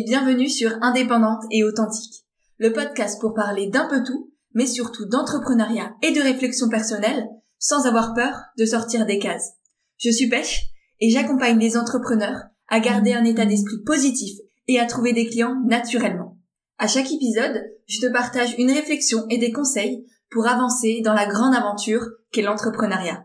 [0.00, 2.24] et bienvenue sur Indépendante et Authentique,
[2.56, 7.84] le podcast pour parler d'un peu tout, mais surtout d'entrepreneuriat et de réflexion personnelle, sans
[7.84, 9.50] avoir peur de sortir des cases.
[9.98, 10.68] Je suis Pêche
[11.00, 14.38] et j'accompagne les entrepreneurs à garder un état d'esprit positif
[14.68, 16.38] et à trouver des clients naturellement.
[16.78, 21.26] À chaque épisode, je te partage une réflexion et des conseils pour avancer dans la
[21.26, 23.24] grande aventure qu'est l'entrepreneuriat.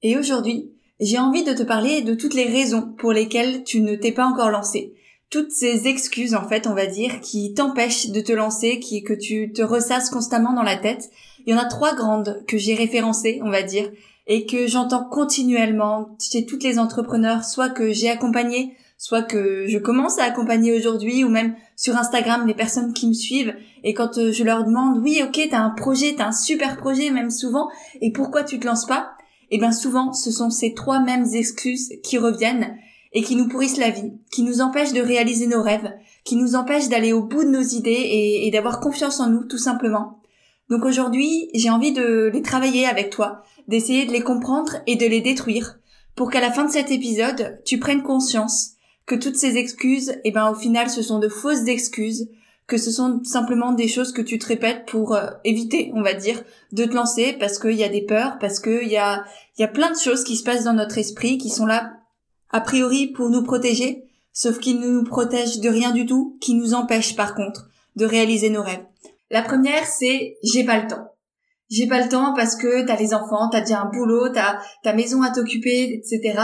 [0.00, 3.94] Et aujourd'hui, j'ai envie de te parler de toutes les raisons pour lesquelles tu ne
[3.94, 4.94] t'es pas encore lancé.
[5.30, 9.12] Toutes ces excuses, en fait, on va dire, qui t'empêchent de te lancer, qui, que
[9.12, 11.10] tu te ressasses constamment dans la tête.
[11.44, 13.90] Il y en a trois grandes que j'ai référencées, on va dire,
[14.26, 19.78] et que j'entends continuellement chez toutes les entrepreneurs, soit que j'ai accompagné, soit que je
[19.78, 24.18] commence à accompagner aujourd'hui, ou même sur Instagram, les personnes qui me suivent, et quand
[24.18, 27.68] euh, je leur demande, oui, ok, t'as un projet, t'as un super projet, même souvent,
[28.00, 29.16] et pourquoi tu te lances pas?
[29.50, 32.76] eh bien souvent ce sont ces trois mêmes excuses qui reviennent
[33.16, 35.90] et qui nous pourrissent la vie, qui nous empêchent de réaliser nos rêves,
[36.22, 38.10] qui nous empêchent d'aller au bout de nos idées
[38.44, 40.20] et, d'avoir confiance en nous tout simplement.
[40.68, 45.06] Donc aujourd'hui, j'ai envie de les travailler avec toi, d'essayer de les comprendre et de
[45.06, 45.78] les détruire,
[46.14, 48.72] pour qu'à la fin de cet épisode, tu prennes conscience
[49.06, 52.28] que toutes ces excuses, eh ben au final, ce sont de fausses excuses,
[52.66, 56.12] que ce sont simplement des choses que tu te répètes pour euh, éviter, on va
[56.12, 56.42] dire,
[56.72, 59.24] de te lancer parce qu'il y a des peurs, parce qu'il y a,
[59.58, 61.94] y a plein de choses qui se passent dans notre esprit qui sont là,
[62.50, 66.54] a priori, pour nous protéger, sauf qu'ils ne nous protègent de rien du tout, qui
[66.54, 68.84] nous empêchent par contre de réaliser nos rêves.
[69.30, 71.10] La première, c'est j'ai pas le temps.
[71.68, 74.92] J'ai pas le temps parce que t'as les enfants, t'as déjà un boulot, t'as ta
[74.92, 76.40] maison à t'occuper, etc.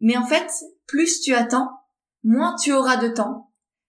[0.00, 0.50] Mais en fait,
[0.86, 1.70] plus tu attends,
[2.24, 3.47] moins tu auras de temps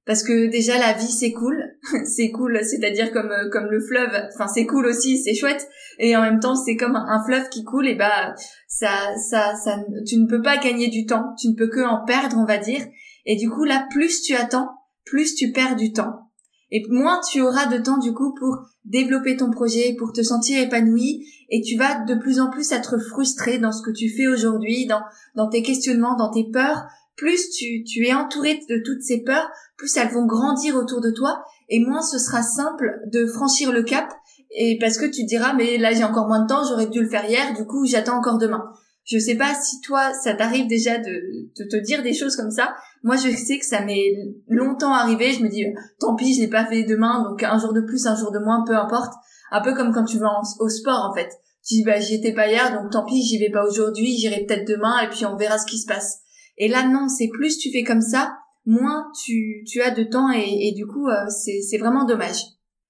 [0.09, 4.09] parce que déjà la vie c'est cool, c'est cool, c'est-à-dire comme euh, comme le fleuve,
[4.33, 5.67] enfin c'est cool aussi, c'est chouette,
[5.99, 8.33] et en même temps c'est comme un fleuve qui coule, et bah
[8.67, 8.89] ça
[9.29, 12.37] ça ça, tu ne peux pas gagner du temps, tu ne peux que en perdre
[12.39, 12.81] on va dire,
[13.27, 14.69] et du coup là plus tu attends,
[15.05, 16.31] plus tu perds du temps,
[16.71, 20.59] et moins tu auras de temps du coup pour développer ton projet, pour te sentir
[20.59, 24.25] épanoui, et tu vas de plus en plus être frustré dans ce que tu fais
[24.25, 25.01] aujourd'hui, dans
[25.35, 26.87] dans tes questionnements, dans tes peurs,
[27.19, 31.11] plus tu, tu es entouré de toutes ces peurs, plus elles vont grandir autour de
[31.11, 34.11] toi et moins ce sera simple de franchir le cap
[34.51, 37.09] et parce que tu diras mais là j'ai encore moins de temps, j'aurais dû le
[37.09, 38.63] faire hier, du coup j'attends encore demain.
[39.03, 42.73] Je sais pas si toi ça t'arrive déjà de, te dire des choses comme ça.
[43.03, 44.13] Moi je sais que ça m'est
[44.47, 45.65] longtemps arrivé, je me dis
[45.99, 48.39] tant pis, je l'ai pas fait demain donc un jour de plus, un jour de
[48.39, 49.13] moins, peu importe.
[49.51, 51.29] Un peu comme quand tu vas au sport en fait.
[51.67, 54.45] Tu dis bah j'y étais pas hier donc tant pis, j'y vais pas aujourd'hui, j'irai
[54.45, 56.21] peut-être demain et puis on verra ce qui se passe.
[56.59, 58.33] Et là, non, c'est plus tu fais comme ça,
[58.65, 62.43] moins tu, tu as de temps et, du coup, euh, c'est vraiment dommage.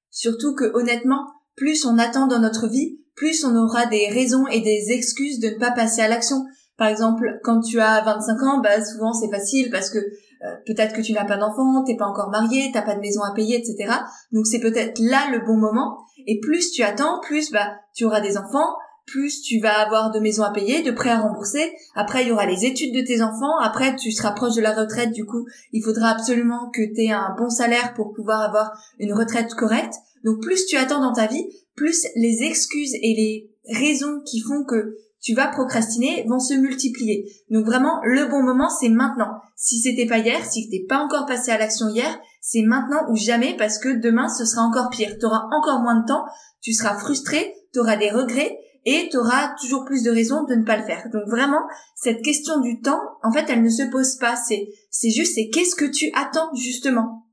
[0.10, 4.62] Surtout que honnêtement, plus on attend dans notre vie, plus on aura des raisons et
[4.62, 6.46] des excuses de ne pas passer à l'action.
[6.78, 10.96] Par exemple, quand tu as 25 ans, bah souvent c'est facile parce que euh, peut-être
[10.96, 13.58] que tu n'as pas d'enfant, t'es pas encore marié, t'as pas de maison à payer,
[13.58, 13.94] etc.
[14.32, 15.98] Donc c'est peut-être là le bon moment.
[16.26, 18.76] Et plus tu attends, plus bah tu auras des enfants,
[19.10, 21.74] plus tu vas avoir de maisons à payer, de prêts à rembourser.
[21.96, 23.58] Après, il y aura les études de tes enfants.
[23.62, 25.12] Après, tu seras proche de la retraite.
[25.12, 29.14] Du coup, il faudra absolument que tu aies un bon salaire pour pouvoir avoir une
[29.14, 29.96] retraite correcte.
[30.24, 34.64] Donc, plus tu attends dans ta vie, plus les excuses et les raisons qui font
[34.64, 37.30] que tu vas procrastiner vont se multiplier.
[37.50, 39.42] Donc vraiment, le bon moment, c'est maintenant.
[39.56, 43.16] Si c'était pas hier, si t'es pas encore passé à l'action hier, c'est maintenant ou
[43.16, 45.18] jamais parce que demain, ce sera encore pire.
[45.20, 46.24] Tu auras encore moins de temps,
[46.62, 50.56] tu seras frustré, tu auras des regrets et tu auras toujours plus de raisons de
[50.56, 51.10] ne pas le faire.
[51.12, 51.62] Donc vraiment,
[51.96, 54.36] cette question du temps, en fait, elle ne se pose pas.
[54.36, 57.26] C'est, c'est juste, c'est qu'est-ce que tu attends justement?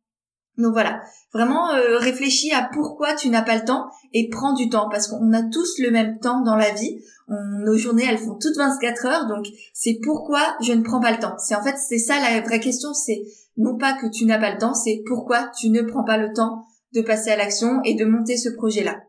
[0.59, 1.03] Donc voilà,
[1.35, 5.09] vraiment euh, réfléchis à pourquoi tu n'as pas le temps et prends du temps parce
[5.09, 6.99] qu'on a tous le même temps dans la vie.
[7.29, 11.19] nos journées, elles font toutes 24 heures, donc c'est pourquoi je ne prends pas le
[11.19, 11.37] temps.
[11.39, 13.21] C'est en fait, c'est ça la vraie question, c'est
[13.59, 16.33] non pas que tu n'as pas le temps, c'est pourquoi tu ne prends pas le
[16.33, 16.65] temps
[16.95, 19.03] de passer à l'action et de monter ce projet-là.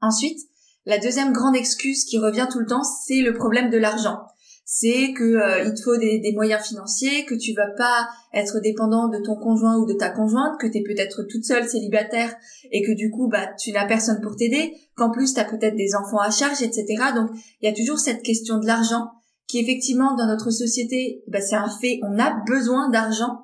[0.00, 0.38] Ensuite,
[0.86, 4.18] la deuxième grande excuse qui revient tout le temps, c'est le problème de l'argent.
[4.66, 9.08] C'est que euh, il te faut des, moyens financiers, que tu vas pas être dépendant
[9.08, 12.34] de ton conjoint ou de ta conjointe, que tu es peut-être toute seule célibataire
[12.70, 15.76] et que du coup bah tu n'as personne pour t'aider, qu'en plus tu as peut-être
[15.76, 16.86] des enfants à charge, etc.
[17.14, 17.30] Donc
[17.60, 19.10] il y a toujours cette question de l'argent
[19.46, 23.42] qui effectivement dans notre société, bah, c'est un fait, on a besoin d'argent.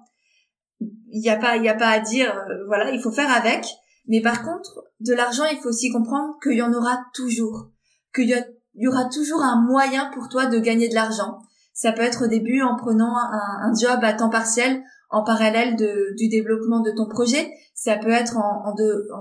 [0.80, 3.30] Il n'y a pas, il y a pas à dire, euh, voilà, il faut faire
[3.30, 3.66] avec.
[4.06, 7.70] Mais par contre, de l'argent, il faut aussi comprendre qu'il y en aura toujours,
[8.14, 11.38] qu'il y, aura toujours un moyen pour toi de gagner de l'argent.
[11.72, 16.28] Ça peut être au début en prenant un, job à temps partiel en parallèle du
[16.28, 17.50] développement de ton projet.
[17.74, 18.74] Ça peut être en,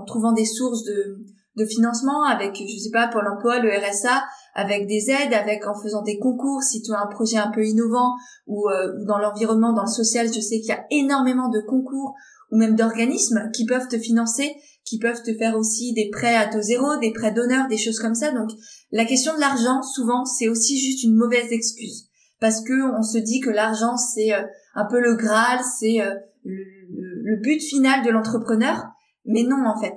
[0.06, 4.24] trouvant des sources de, financement avec, je sais pas, pour l'emploi, le RSA,
[4.56, 7.66] avec des aides, avec en faisant des concours si tu as un projet un peu
[7.66, 8.16] innovant
[8.48, 11.60] ou, euh, ou dans l'environnement, dans le social, je sais qu'il y a énormément de
[11.60, 12.16] concours
[12.52, 14.56] ou même d'organismes qui peuvent te financer,
[14.86, 18.00] qui peuvent te faire aussi des prêts à taux zéro, des prêts d'honneur, des choses
[18.00, 18.32] comme ça.
[18.32, 18.50] Donc
[18.92, 22.10] la question de l'argent, souvent, c'est aussi juste une mauvaise excuse
[22.40, 24.44] parce que on se dit que l'argent c'est euh,
[24.76, 28.86] un peu le graal, c'est euh, le, but final de l'entrepreneur,
[29.26, 29.96] mais non en fait.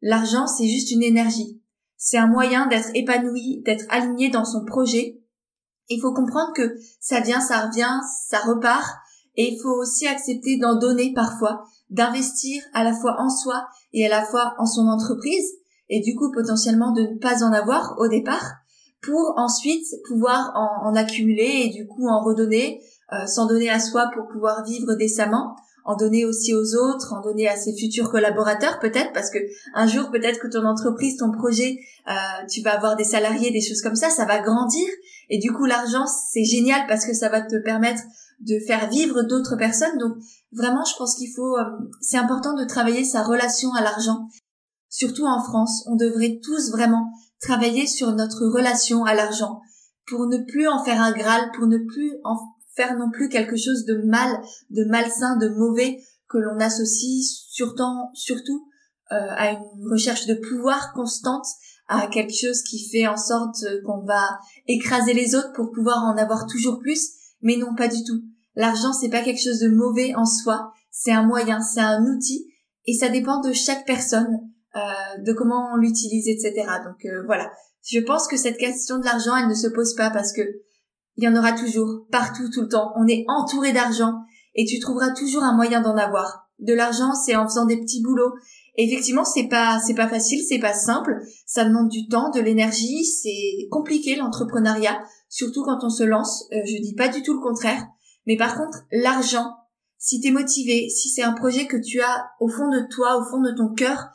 [0.00, 1.62] L'argent c'est juste une énergie.
[1.96, 5.20] C'est un moyen d'être épanoui, d'être aligné dans son projet.
[5.88, 8.96] Il faut comprendre que ça vient, ça revient, ça repart,
[9.38, 14.04] et il faut aussi accepter d'en donner parfois, d'investir à la fois en soi et
[14.04, 15.54] à la fois en son entreprise,
[15.88, 18.44] et du coup potentiellement de ne pas en avoir au départ,
[19.00, 22.82] pour ensuite pouvoir en, accumuler et du coup en redonner,
[23.12, 25.54] euh, s'en donner à soi pour pouvoir vivre décemment,
[25.84, 29.38] en donner aussi aux autres, en donner à ses futurs collaborateurs peut-être, parce que
[29.72, 32.12] un jour peut-être que ton entreprise, ton projet, euh,
[32.50, 34.86] tu vas avoir des salariés, des choses comme ça, ça va grandir
[35.30, 38.02] et du coup l'argent c'est génial parce que ça va te permettre
[38.40, 39.98] de faire vivre d'autres personnes.
[39.98, 40.16] Donc
[40.52, 41.64] vraiment, je pense qu'il faut, euh,
[42.00, 44.28] c'est important de travailler sa relation à l'argent.
[44.88, 49.60] Surtout en France, on devrait tous vraiment travailler sur notre relation à l'argent
[50.06, 52.36] pour ne plus en faire un graal, pour ne plus en
[52.74, 54.40] faire non plus quelque chose de mal,
[54.70, 55.98] de malsain, de mauvais
[56.28, 57.82] que l'on associe surtout,
[58.14, 58.68] surtout
[59.12, 61.46] euh, à une recherche de pouvoir constante,
[61.88, 66.16] à quelque chose qui fait en sorte qu'on va écraser les autres pour pouvoir en
[66.16, 67.12] avoir toujours plus,
[67.42, 68.22] mais non pas du tout.
[68.54, 72.46] L'argent c'est pas quelque chose de mauvais en soi, c'est un moyen, c'est un outil
[72.86, 74.40] et ça dépend de chaque personne
[74.76, 76.66] euh, de comment on l'utilise, etc.
[76.84, 77.50] Donc euh, voilà,
[77.82, 80.42] je pense que cette question de l'argent, elle ne se pose pas parce que
[81.18, 82.92] il y en aura toujours, partout, tout le temps.
[82.96, 84.14] On est entouré d'argent
[84.54, 86.48] et tu trouveras toujours un moyen d'en avoir.
[86.60, 88.34] De l'argent, c'est en faisant des petits boulots.
[88.76, 91.18] effectivement, c'est pas, c'est pas facile, c'est pas simple.
[91.44, 93.04] Ça demande du temps, de l'énergie.
[93.04, 96.46] C'est compliqué l'entrepreneuriat, surtout quand on se lance.
[96.52, 97.86] Euh, je dis pas du tout le contraire.
[98.26, 99.56] Mais par contre, l'argent,
[99.98, 103.24] si t'es motivé, si c'est un projet que tu as au fond de toi, au
[103.24, 104.08] fond de ton cœur,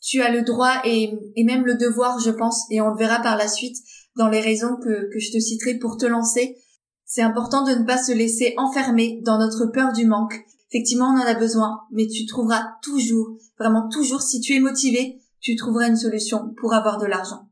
[0.00, 1.12] tu as le droit et,
[1.44, 3.76] même le devoir, je pense, et on le verra par la suite
[4.16, 6.56] dans les raisons que, que je te citerai pour te lancer.
[7.04, 10.44] C'est important de ne pas se laisser enfermer dans notre peur du manque.
[10.70, 15.20] Effectivement, on en a besoin, mais tu trouveras toujours, vraiment toujours, si tu es motivé,
[15.40, 17.47] tu trouveras une solution pour avoir de l'argent.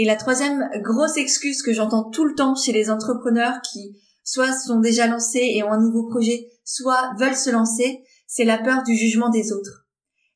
[0.00, 4.50] Et la troisième grosse excuse que j'entends tout le temps chez les entrepreneurs qui soit
[4.50, 8.82] sont déjà lancés et ont un nouveau projet, soit veulent se lancer, c'est la peur
[8.82, 9.86] du jugement des autres.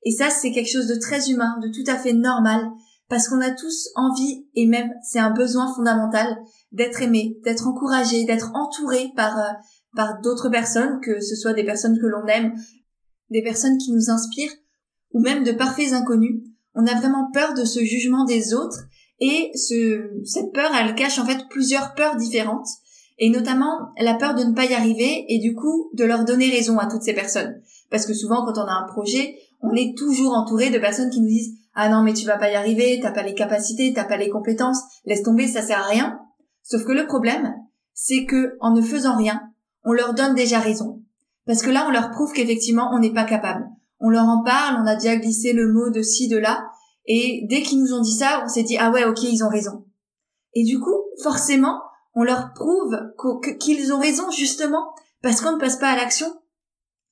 [0.03, 2.61] Et ça, c'est quelque chose de très humain, de tout à fait normal,
[3.09, 6.37] parce qu'on a tous envie, et même c'est un besoin fondamental,
[6.73, 9.53] d'être aimé, d'être encouragé, d'être entouré par, euh,
[9.97, 12.53] par d'autres personnes, que ce soit des personnes que l'on aime,
[13.31, 14.53] des personnes qui nous inspirent,
[15.13, 16.43] ou même de parfaits inconnus.
[16.75, 18.81] On a vraiment peur de ce jugement des autres,
[19.25, 22.69] et ce, cette peur, elle cache en fait plusieurs peurs différentes,
[23.19, 26.51] et notamment la peur de ne pas y arriver, et du coup de leur donner
[26.51, 27.61] raison à toutes ces personnes.
[27.91, 31.21] Parce que souvent, quand on a un projet, on est toujours entouré de personnes qui
[31.21, 34.05] nous disent ah non mais tu vas pas y arriver, t'as pas les capacités, t'as
[34.05, 36.19] pas les compétences, laisse tomber, ça sert à rien.
[36.63, 37.55] Sauf que le problème,
[37.95, 39.41] c'est que en ne faisant rien,
[39.85, 41.03] on leur donne déjà raison.
[41.47, 43.67] Parce que là, on leur prouve qu'effectivement, on n'est pas capable.
[44.01, 46.67] On leur en parle, on a déjà glissé le mot de ci, de là,
[47.07, 49.49] et dès qu'ils nous ont dit ça, on s'est dit ah ouais, ok, ils ont
[49.49, 49.85] raison.
[50.55, 51.81] Et du coup, forcément,
[52.15, 52.97] on leur prouve
[53.59, 56.27] qu'ils ont raison justement parce qu'on ne passe pas à l'action.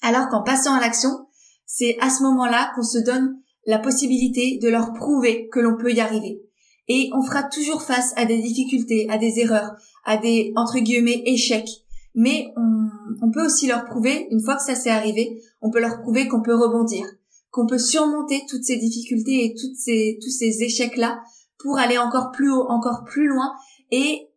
[0.01, 1.27] Alors qu'en passant à l'action,
[1.67, 5.93] c'est à ce moment-là qu'on se donne la possibilité de leur prouver que l'on peut
[5.93, 6.43] y arriver.
[6.89, 9.73] Et on fera toujours face à des difficultés, à des erreurs,
[10.05, 11.71] à des, entre guillemets, échecs.
[12.15, 16.03] Mais on, peut aussi leur prouver, une fois que ça s'est arrivé, on peut leur
[16.03, 17.07] prouver qu'on peut rebondir,
[17.53, 21.23] qu'on peut surmonter toutes ces difficultés et toutes ces, tous ces échecs-là
[21.59, 23.53] pour aller encore plus haut, encore plus loin
[23.93, 24.29] et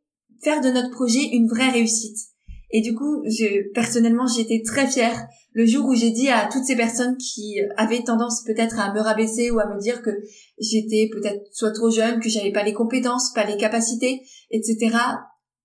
[0.44, 2.18] faire de notre projet une vraie réussite.
[2.72, 6.66] Et du coup, je, personnellement, j'étais très fière le jour où j'ai dit à toutes
[6.66, 10.12] ces personnes qui avaient tendance peut-être à me rabaisser ou à me dire que
[10.60, 14.94] j'étais peut-être soit trop jeune, que j'avais pas les compétences, pas les capacités, etc.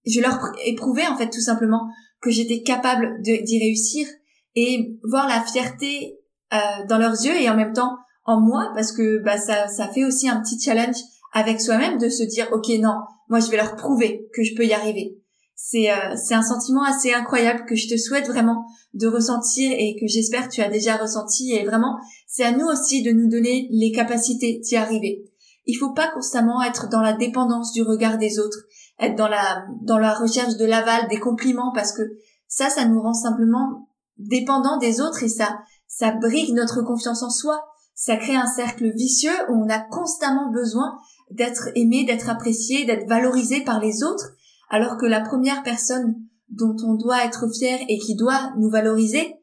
[0.07, 1.89] Je leur éprouvais en fait tout simplement
[2.23, 4.07] que j'étais capable d'y réussir
[4.55, 6.20] et voir la fierté
[6.53, 9.89] euh, dans leurs yeux et en même temps en moi parce que bah ça ça
[9.89, 10.97] fait aussi un petit challenge
[11.33, 12.95] avec soi-même de se dire ok non
[13.29, 15.21] moi je vais leur prouver que je peux y arriver
[15.63, 18.65] c'est euh, c'est un sentiment assez incroyable que je te souhaite vraiment
[18.95, 23.03] de ressentir et que j'espère tu as déjà ressenti et vraiment c'est à nous aussi
[23.03, 25.25] de nous donner les capacités d'y arriver.
[25.67, 28.65] Il faut pas constamment être dans la dépendance du regard des autres,
[28.99, 32.03] être dans la dans la recherche de l'aval, des compliments parce que
[32.49, 35.61] ça ça nous rend simplement dépendants des autres et ça
[35.91, 37.67] ça brigue notre confiance en soi.
[37.95, 40.99] ça crée un cercle vicieux où on a constamment besoin
[41.31, 44.33] d'être aimé, d'être apprécié, d'être valorisé par les autres,
[44.71, 46.15] alors que la première personne
[46.49, 49.35] dont on doit être fier et qui doit nous valoriser,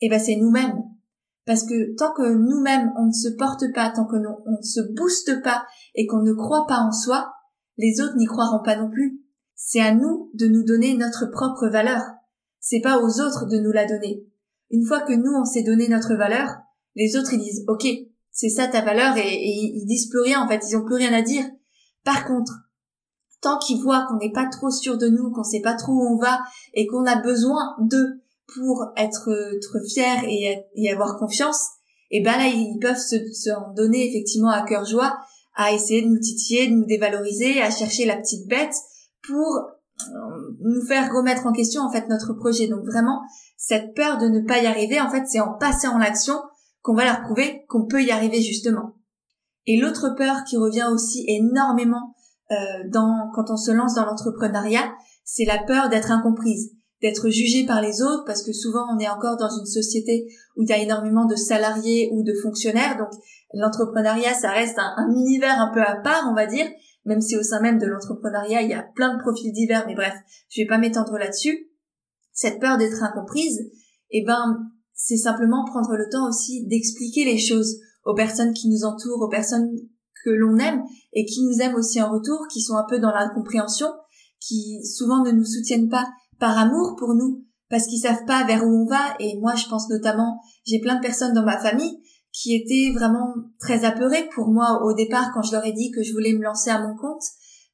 [0.00, 0.82] eh ben c'est nous-mêmes.
[1.44, 4.80] Parce que tant que nous-mêmes on ne se porte pas, tant que on ne se
[4.94, 7.34] booste pas et qu'on ne croit pas en soi,
[7.76, 9.20] les autres n'y croiront pas non plus.
[9.54, 12.02] C'est à nous de nous donner notre propre valeur.
[12.60, 14.24] C'est pas aux autres de nous la donner.
[14.70, 16.50] Une fois que nous on s'est donné notre valeur,
[16.94, 17.86] les autres ils disent ok,
[18.32, 21.12] c'est ça ta valeur et, ils disent plus rien en fait, ils ont plus rien
[21.12, 21.44] à dire.
[22.04, 22.52] Par contre,
[23.40, 26.14] tant qu'ils voient qu'on n'est pas trop sûr de nous, qu'on sait pas trop où
[26.14, 26.40] on va
[26.74, 28.20] et qu'on a besoin d'eux
[28.54, 31.68] pour être, être fier et, avoir confiance,
[32.12, 35.18] et eh ben là ils peuvent se, se donner effectivement à cœur joie
[35.56, 38.74] à essayer de nous titiller, de nous dévaloriser, à chercher la petite bête
[39.26, 39.64] pour
[40.02, 42.68] euh, nous faire remettre en question en fait notre projet.
[42.68, 43.22] Donc vraiment,
[43.66, 46.36] cette peur de ne pas y arriver, en fait, c'est en passant en l'action
[46.82, 48.94] qu'on va leur prouver qu'on peut y arriver justement.
[49.66, 52.14] Et l'autre peur qui revient aussi énormément
[52.52, 52.88] euh,
[53.34, 54.94] quand on se lance dans l'entrepreneuriat,
[55.24, 59.08] c'est la peur d'être incomprise, d'être jugée par les autres, parce que souvent on est
[59.08, 63.08] encore dans une société où il y a énormément de salariés ou de fonctionnaires, donc
[63.52, 66.66] l'entrepreneuriat ça reste un, un univers un peu à part, on va dire,
[67.04, 69.96] même si au sein même de l'entrepreneuriat, il y a plein de profils divers, mais
[69.96, 70.14] bref,
[70.50, 71.65] je vais pas m'étendre là-dessus.
[72.36, 73.58] Cette peur d'être incomprise,
[74.10, 74.62] eh ben,
[74.94, 79.30] c'est simplement prendre le temps aussi d'expliquer les choses aux personnes qui nous entourent, aux
[79.30, 79.70] personnes
[80.22, 80.82] que l'on aime
[81.14, 83.88] et qui nous aiment aussi en retour, qui sont un peu dans l'incompréhension,
[84.38, 86.06] qui souvent ne nous soutiennent pas
[86.38, 89.16] par amour pour nous, parce qu'ils savent pas vers où on va.
[89.18, 91.98] Et moi, je pense notamment, j'ai plein de personnes dans ma famille
[92.32, 96.02] qui étaient vraiment très apeurés pour moi au départ quand je leur ai dit que
[96.02, 97.22] je voulais me lancer à mon compte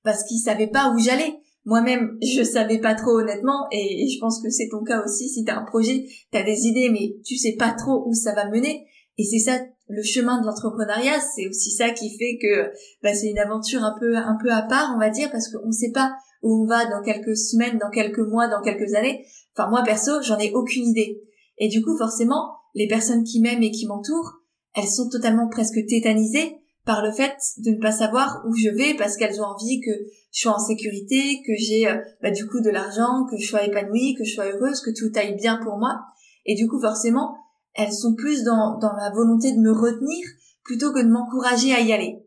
[0.05, 1.35] parce qu'ils savaient pas où j'allais.
[1.65, 5.29] Moi-même, je savais pas trop honnêtement et je pense que c'est ton cas aussi.
[5.29, 8.51] Si t'as un projet, t'as des idées, mais tu sais pas trop où ça va
[8.51, 8.87] mener.
[9.19, 11.21] Et c'est ça le chemin de l'entrepreneuriat.
[11.21, 12.71] C'est aussi ça qui fait que
[13.03, 15.71] bah, c'est une aventure un peu un peu à part, on va dire, parce qu'on
[15.71, 19.25] sait pas où on va dans quelques semaines, dans quelques mois, dans quelques années.
[19.57, 21.23] Enfin moi perso, j'en ai aucune idée.
[21.59, 24.41] Et du coup, forcément, les personnes qui m'aiment et qui m'entourent,
[24.75, 28.95] elles sont totalement presque tétanisées par le fait de ne pas savoir où je vais
[28.95, 29.91] parce qu'elles ont envie que
[30.33, 33.65] je sois en sécurité, que j'ai euh, bah, du coup de l'argent, que je sois
[33.65, 36.01] épanouie, que je sois heureuse, que tout aille bien pour moi.
[36.45, 37.37] Et du coup, forcément,
[37.75, 40.27] elles sont plus dans, dans la volonté de me retenir
[40.65, 42.19] plutôt que de m'encourager à y aller.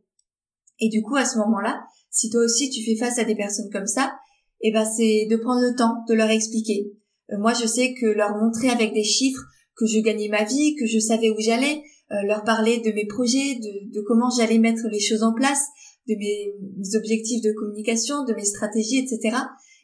[0.79, 3.69] Et du coup, à ce moment-là, si toi aussi tu fais face à des personnes
[3.71, 4.15] comme ça,
[4.61, 6.91] eh ben c'est de prendre le temps de leur expliquer.
[7.31, 9.43] Euh, moi, je sais que leur montrer avec des chiffres
[9.75, 13.55] que je gagnais ma vie, que je savais où j'allais, leur parler de mes projets,
[13.55, 15.65] de, de comment j'allais mettre les choses en place,
[16.07, 16.53] de mes,
[16.95, 19.37] objectifs de communication, de mes stratégies, etc.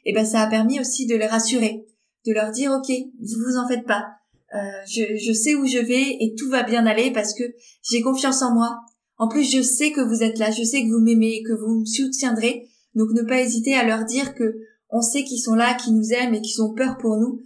[0.06, 1.86] Et ben ça a permis aussi de les rassurer,
[2.26, 4.06] de leur dire ok, vous en faites pas,
[4.54, 7.44] euh, je, je sais où je vais et tout va bien aller parce que
[7.90, 8.80] j'ai confiance en moi.
[9.18, 11.82] En plus, je sais que vous êtes là, je sais que vous m'aimez, que vous
[11.82, 12.68] me soutiendrez.
[12.96, 14.56] Donc ne pas hésiter à leur dire que
[14.90, 17.42] on sait qu'ils sont là, qu'ils nous aiment et qu'ils ont peur pour nous.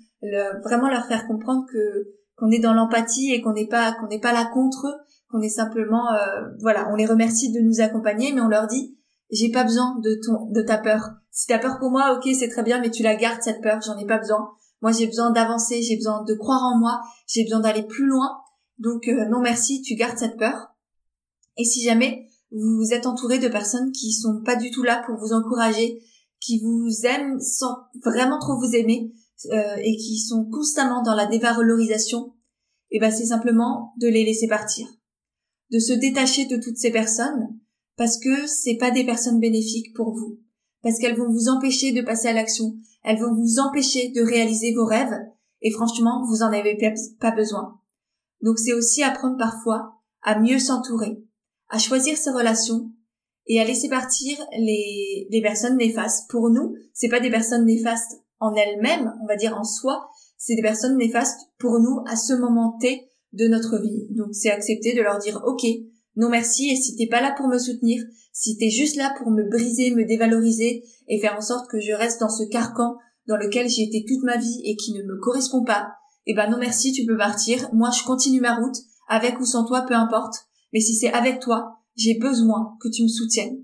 [0.64, 4.20] vraiment leur faire comprendre que qu'on est dans l'empathie et qu'on n'est pas qu'on n'est
[4.20, 4.96] pas là contre eux,
[5.30, 8.98] qu'on est simplement euh, voilà, on les remercie de nous accompagner, mais on leur dit
[9.32, 11.10] j'ai pas besoin de ton de ta peur.
[11.32, 13.82] Si t'as peur pour moi, ok, c'est très bien, mais tu la gardes cette peur,
[13.82, 14.52] j'en ai pas besoin.
[14.82, 18.38] Moi, j'ai besoin d'avancer, j'ai besoin de croire en moi, j'ai besoin d'aller plus loin.
[18.78, 20.76] Donc euh, non merci, tu gardes cette peur.
[21.58, 25.18] Et si jamais vous êtes entouré de personnes qui sont pas du tout là pour
[25.18, 26.02] vous encourager,
[26.40, 29.12] qui vous aiment sans vraiment trop vous aimer,
[29.52, 32.34] euh, et qui sont constamment dans la dévalorisation,
[32.92, 34.88] et eh ben c'est simplement de les laisser partir,
[35.72, 37.58] de se détacher de toutes ces personnes
[37.98, 40.40] parce que c'est pas des personnes bénéfiques pour vous,
[40.84, 44.74] parce qu'elles vont vous empêcher de passer à l'action, elles vont vous empêcher de réaliser
[44.74, 45.18] vos rêves
[45.62, 46.78] et franchement vous en avez
[47.20, 47.80] pas besoin.
[48.42, 51.24] Donc c'est aussi apprendre parfois à mieux s'entourer,
[51.70, 52.92] à choisir ses relations
[53.48, 56.30] et à laisser partir les, les personnes néfastes.
[56.30, 60.56] Pour nous, c'est pas des personnes néfastes en elles-mêmes, on va dire en soi, c'est
[60.56, 64.08] des personnes néfastes pour nous à ce moment T de notre vie.
[64.12, 65.66] Donc c'est accepter de leur dire ok,
[66.16, 68.02] non merci, et si t'es pas là pour me soutenir,
[68.32, 71.94] si t'es juste là pour me briser, me dévaloriser et faire en sorte que je
[71.94, 72.96] reste dans ce carcan
[73.28, 75.94] dans lequel j'ai été toute ma vie et qui ne me correspond pas,
[76.28, 78.78] eh ben non merci, tu peux partir, moi je continue ma route,
[79.08, 80.36] avec ou sans toi, peu importe,
[80.74, 83.64] mais si c'est avec toi, j'ai besoin que tu me soutiennes.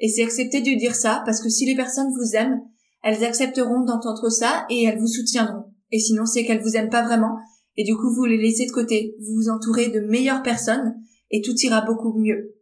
[0.00, 2.60] Et c'est accepter de dire ça, parce que si les personnes vous aiment,
[3.04, 5.66] elles accepteront d'entendre ça et elles vous soutiendront.
[5.92, 7.36] Et sinon, c'est qu'elles vous aiment pas vraiment
[7.76, 9.16] et du coup, vous les laissez de côté.
[9.20, 10.94] Vous vous entourez de meilleures personnes
[11.30, 12.54] et tout ira beaucoup mieux.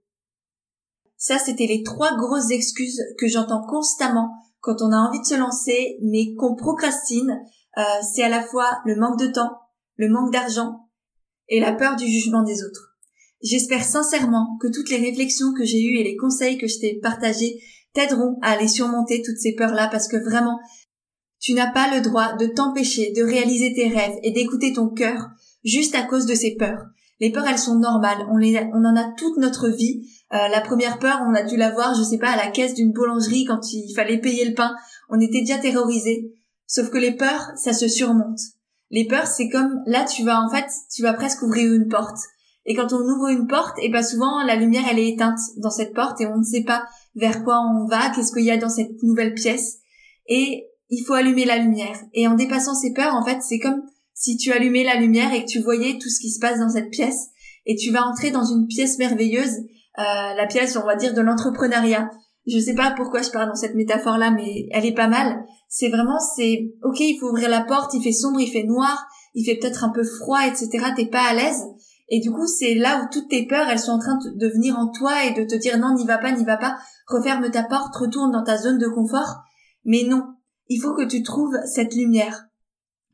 [1.17, 4.31] Ça, c'était les trois grosses excuses que j'entends constamment
[4.61, 7.41] quand on a envie de se lancer, mais qu'on procrastine.
[7.79, 9.59] Euh, c'est à la fois le manque de temps,
[9.97, 10.89] le manque d'argent
[11.49, 12.97] et la peur du jugement des autres.
[13.43, 16.99] J'espère sincèrement que toutes les réflexions que j'ai eues et les conseils que je t'ai
[17.01, 17.61] partagés
[17.95, 20.59] t'aideront à aller surmonter toutes ces peurs-là parce que vraiment,
[21.41, 25.29] tu n'as pas le droit de t'empêcher de réaliser tes rêves et d'écouter ton cœur
[25.65, 26.85] juste à cause de ces peurs.
[27.21, 28.27] Les peurs, elles sont normales.
[28.31, 30.09] On, les, on en a toute notre vie.
[30.33, 32.75] Euh, la première peur, on a dû la voir, je sais pas, à la caisse
[32.75, 34.75] d'une boulangerie quand il fallait payer le pain.
[35.09, 36.33] On était déjà terrorisés.
[36.67, 38.41] Sauf que les peurs, ça se surmonte.
[38.91, 42.19] Les peurs, c'est comme là, tu vas en fait, tu vas presque ouvrir une porte.
[42.65, 45.71] Et quand on ouvre une porte, et ben souvent la lumière elle est éteinte dans
[45.71, 46.85] cette porte et on ne sait pas
[47.15, 49.79] vers quoi on va, qu'est-ce qu'il y a dans cette nouvelle pièce.
[50.29, 51.99] Et il faut allumer la lumière.
[52.13, 53.83] Et en dépassant ces peurs, en fait, c'est comme
[54.15, 56.69] si tu allumais la lumière et que tu voyais tout ce qui se passe dans
[56.69, 57.29] cette pièce.
[57.67, 59.57] Et tu vas entrer dans une pièce merveilleuse,
[59.99, 62.11] euh, la pièce, on va dire, de l'entrepreneuriat.
[62.47, 65.45] Je sais pas pourquoi je parle dans cette métaphore-là, mais elle est pas mal.
[65.69, 69.07] C'est vraiment, c'est, ok, il faut ouvrir la porte, il fait sombre, il fait noir,
[69.35, 70.69] il fait peut-être un peu froid, etc.
[70.97, 71.63] T'es pas à l'aise.
[72.15, 74.79] Et du coup, c'est là où toutes tes peurs, elles sont en train de venir
[74.79, 76.77] en toi et de te dire non, n'y va pas, n'y va pas,
[77.09, 79.41] referme ta porte, retourne dans ta zone de confort.
[79.87, 80.23] Mais non,
[80.69, 82.49] il faut que tu trouves cette lumière.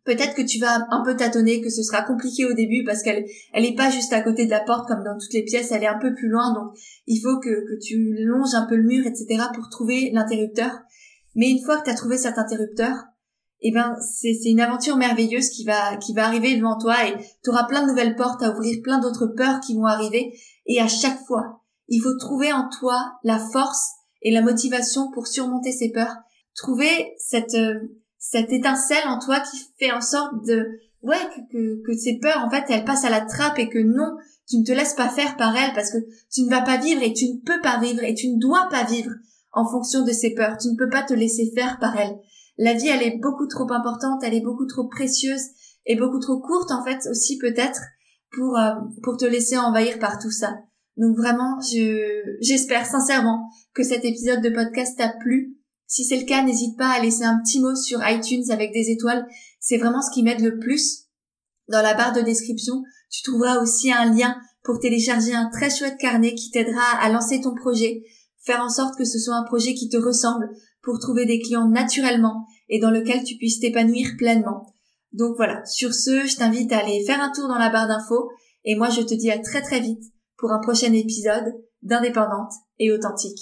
[0.03, 3.25] Peut-être que tu vas un peu tâtonner, que ce sera compliqué au début parce qu'elle
[3.53, 5.85] elle est pas juste à côté de la porte comme dans toutes les pièces, elle
[5.85, 6.77] est un peu plus loin, donc
[7.07, 9.45] il faut que, que tu longes un peu le mur, etc.
[9.55, 10.73] pour trouver l'interrupteur.
[11.37, 12.95] Mais une fois que tu as trouvé cet interrupteur,
[13.61, 17.51] eh ben c'est une aventure merveilleuse qui va qui va arriver devant toi et tu
[17.51, 20.33] auras plein de nouvelles portes à ouvrir, plein d'autres peurs qui vont arriver.
[20.67, 23.89] Et à chaque fois, il faut trouver en toi la force
[24.23, 26.15] et la motivation pour surmonter ces peurs,
[26.55, 30.69] trouver cette euh, cette étincelle en toi qui fait en sorte de
[31.03, 33.79] ouais que, que, que ces peurs en fait elles passent à la trappe et que
[33.79, 34.17] non
[34.49, 35.99] tu ne te laisses pas faire par elles parce que
[36.33, 38.69] tu ne vas pas vivre et tu ne peux pas vivre et tu ne dois
[38.71, 39.11] pas vivre
[39.53, 40.57] en fonction de ces peurs.
[40.59, 42.17] Tu ne peux pas te laisser faire par elles
[42.59, 45.43] la vie elle est beaucoup trop importante, elle est beaucoup trop précieuse
[45.87, 47.81] et beaucoup trop courte en fait aussi peut-être
[48.33, 50.57] pour euh, pour te laisser envahir par tout ça.
[50.97, 55.55] Donc vraiment, je j'espère sincèrement que cet épisode de podcast t'a plu.
[55.87, 58.91] Si c'est le cas, n'hésite pas à laisser un petit mot sur iTunes avec des
[58.91, 59.27] étoiles.
[59.61, 61.05] C'est vraiment ce qui m'aide le plus.
[61.69, 65.97] Dans la barre de description, tu trouveras aussi un lien pour télécharger un très chouette
[65.99, 68.03] carnet qui t'aidera à lancer ton projet,
[68.41, 70.51] faire en sorte que ce soit un projet qui te ressemble,
[70.83, 74.75] pour trouver des clients naturellement et dans lequel tu puisses t'épanouir pleinement.
[75.13, 78.31] Donc voilà, sur ce, je t'invite à aller faire un tour dans la barre d'infos
[78.65, 80.03] et moi je te dis à très très vite
[80.37, 83.41] pour un prochain épisode d'Indépendante et authentique.